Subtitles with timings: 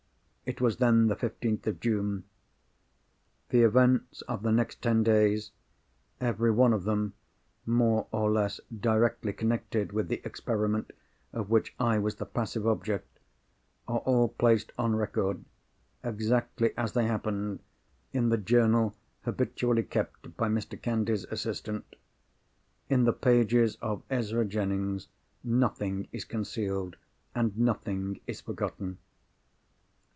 [0.43, 2.25] It was then the fifteenth of June.
[3.51, 7.13] The events of the next ten days—everyone of them
[7.65, 10.91] more or less directly connected with the experiment
[11.31, 15.45] of which I was the passive object—are all placed on record,
[16.03, 17.61] exactly as they happened,
[18.11, 18.93] in the Journal
[19.23, 20.79] habitually kept by Mr.
[20.81, 21.85] Candy's assistant.
[22.89, 25.07] In the pages of Ezra Jennings
[25.45, 26.97] nothing is concealed,
[27.33, 28.97] and nothing is forgotten.